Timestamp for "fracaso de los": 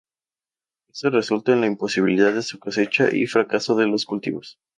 3.29-4.05